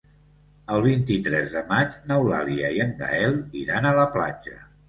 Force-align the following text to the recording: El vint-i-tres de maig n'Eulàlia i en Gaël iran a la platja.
El 0.77 0.81
vint-i-tres 0.85 1.51
de 1.57 1.63
maig 1.73 1.99
n'Eulàlia 2.13 2.75
i 2.79 2.83
en 2.89 2.97
Gaël 3.05 3.39
iran 3.65 3.91
a 3.93 3.97
la 4.03 4.09
platja. 4.19 4.61